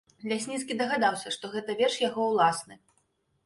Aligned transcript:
Лясніцкі 0.29 0.77
дагадаўся, 0.79 1.35
што 1.37 1.53
гэта 1.53 1.77
верш 1.85 2.01
яго 2.09 2.29
ўласны. 2.33 2.83